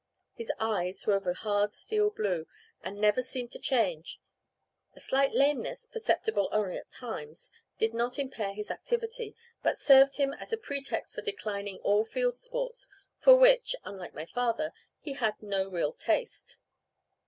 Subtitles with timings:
[0.33, 2.47] His eyes were of a hard steel blue,
[2.83, 4.19] and never seemed to change.
[4.95, 10.33] A slight lameness, perceptible only at times, did not impair his activity, but served him
[10.33, 12.87] as a pretext for declining all field sports,
[13.19, 16.57] for which (unlike my father) he had no real taste.